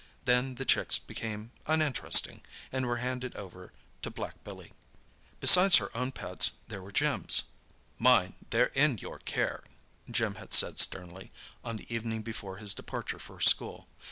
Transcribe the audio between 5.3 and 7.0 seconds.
Besides her own pets there were